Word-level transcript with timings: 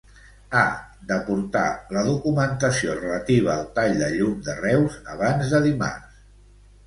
Ha 0.59 0.61
d'aportar 1.09 1.65
la 1.97 2.01
documentació 2.07 2.95
relativa 3.01 3.51
al 3.57 3.69
tall 3.75 3.93
de 3.99 4.09
llum 4.15 4.39
de 4.47 4.55
Reus 4.63 4.95
abans 5.17 5.53
de 5.55 5.61
dimarts. 5.67 6.19